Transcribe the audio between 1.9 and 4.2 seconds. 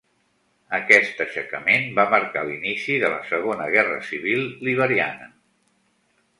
va marcar l'inici de la Segona Guerra